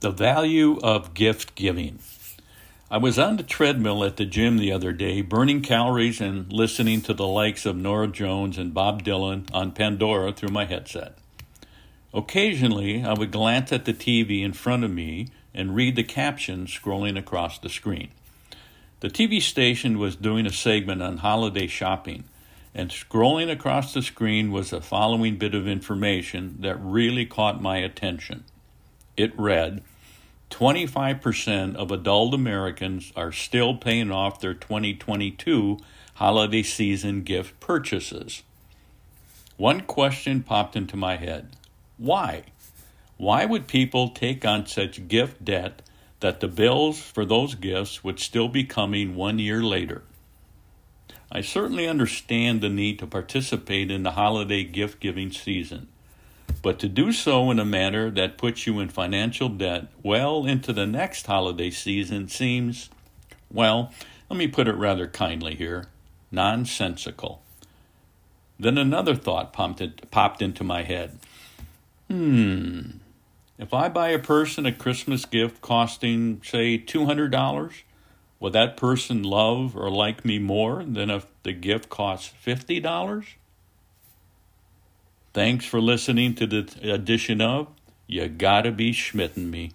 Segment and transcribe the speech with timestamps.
[0.00, 1.98] The value of gift giving.
[2.88, 7.00] I was on the treadmill at the gym the other day, burning calories and listening
[7.02, 11.18] to the likes of Norah Jones and Bob Dylan on Pandora through my headset.
[12.14, 16.70] Occasionally, I would glance at the TV in front of me and read the captions
[16.70, 18.10] scrolling across the screen.
[19.00, 22.22] The TV station was doing a segment on holiday shopping,
[22.72, 27.78] and scrolling across the screen was the following bit of information that really caught my
[27.78, 28.44] attention.
[29.18, 29.82] It read
[30.50, 35.78] 25% of adult Americans are still paying off their 2022
[36.14, 38.44] holiday season gift purchases.
[39.56, 41.56] One question popped into my head
[41.96, 42.44] Why?
[43.16, 45.82] Why would people take on such gift debt
[46.20, 50.02] that the bills for those gifts would still be coming one year later?
[51.32, 55.88] I certainly understand the need to participate in the holiday gift giving season.
[56.60, 60.72] But to do so in a manner that puts you in financial debt well into
[60.72, 62.90] the next holiday season seems,
[63.52, 63.92] well,
[64.28, 65.86] let me put it rather kindly here,
[66.32, 67.42] nonsensical.
[68.58, 71.18] Then another thought popped, popped into my head.
[72.08, 72.82] Hmm,
[73.58, 77.72] if I buy a person a Christmas gift costing, say, $200,
[78.40, 83.24] will that person love or like me more than if the gift costs $50?
[85.38, 87.68] Thanks for listening to the edition of
[88.08, 89.70] You Gotta Be Schmitting Me.